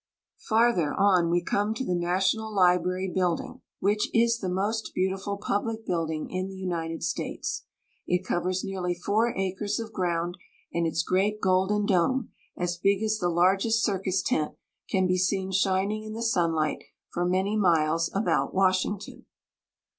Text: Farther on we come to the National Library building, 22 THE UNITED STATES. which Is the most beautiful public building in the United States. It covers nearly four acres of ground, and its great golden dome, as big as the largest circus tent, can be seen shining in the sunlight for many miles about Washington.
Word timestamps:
Farther 0.49 0.95
on 0.95 1.29
we 1.29 1.43
come 1.43 1.75
to 1.75 1.85
the 1.85 1.93
National 1.93 2.51
Library 2.51 3.07
building, 3.13 3.45
22 3.45 3.45
THE 3.45 3.47
UNITED 3.47 3.61
STATES. 3.61 4.09
which 4.09 4.23
Is 4.29 4.39
the 4.39 4.49
most 4.49 4.91
beautiful 4.95 5.37
public 5.37 5.85
building 5.85 6.27
in 6.31 6.47
the 6.49 6.55
United 6.55 7.03
States. 7.03 7.65
It 8.07 8.25
covers 8.25 8.63
nearly 8.63 8.95
four 8.95 9.31
acres 9.37 9.79
of 9.79 9.93
ground, 9.93 10.37
and 10.73 10.87
its 10.87 11.03
great 11.03 11.39
golden 11.39 11.85
dome, 11.85 12.31
as 12.57 12.77
big 12.77 13.03
as 13.03 13.19
the 13.19 13.29
largest 13.29 13.83
circus 13.83 14.23
tent, 14.23 14.55
can 14.89 15.05
be 15.05 15.19
seen 15.19 15.51
shining 15.51 16.03
in 16.03 16.13
the 16.13 16.23
sunlight 16.23 16.83
for 17.11 17.23
many 17.23 17.55
miles 17.55 18.09
about 18.15 18.55
Washington. 18.55 19.25